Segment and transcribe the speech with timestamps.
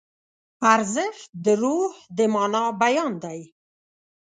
[0.73, 3.39] ارزښت د روح د مانا بیان دی.